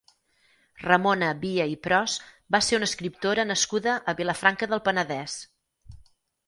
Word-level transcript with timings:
Ramona 0.85 1.27
Via 1.43 1.67
i 1.73 1.75
Pros 1.89 2.17
va 2.57 2.63
ser 2.69 2.81
una 2.81 2.89
escriptora 2.93 3.47
nascuda 3.53 3.97
a 4.15 4.19
Vilafranca 4.23 4.75
del 4.75 4.85
Penedès. 4.91 5.39